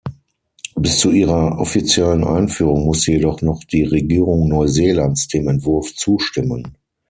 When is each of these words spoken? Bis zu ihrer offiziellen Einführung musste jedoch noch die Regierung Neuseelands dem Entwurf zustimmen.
Bis 0.75 0.97
zu 0.97 1.11
ihrer 1.11 1.59
offiziellen 1.59 2.23
Einführung 2.23 2.85
musste 2.85 3.11
jedoch 3.11 3.43
noch 3.43 3.63
die 3.65 3.83
Regierung 3.83 4.47
Neuseelands 4.49 5.27
dem 5.27 5.47
Entwurf 5.47 5.93
zustimmen. 5.93 6.75